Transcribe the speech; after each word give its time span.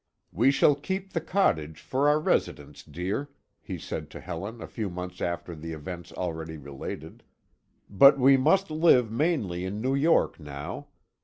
"We 0.31 0.49
shall 0.49 0.73
keep 0.73 1.13
the 1.13 1.21
cottage 1.21 1.79
for 1.79 2.09
our 2.09 2.19
residence, 2.19 2.81
dear," 2.81 3.29
he 3.59 3.77
said 3.77 4.09
to 4.09 4.19
Helen 4.19 4.59
a 4.59 4.65
few 4.65 4.89
months 4.89 5.21
after 5.21 5.53
the 5.53 5.73
events 5.73 6.11
already 6.11 6.57
related, 6.57 7.21
"but 7.87 8.17
we 8.17 8.35
must 8.35 8.71
live 8.71 9.11
mainly 9.11 9.63
in 9.63 9.79
New 9.79 9.93
York 9.93 10.39
now. 10.39 10.87